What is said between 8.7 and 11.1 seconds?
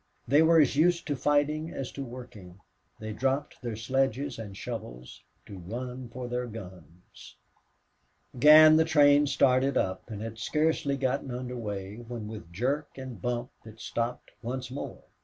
the train started up and had scarcely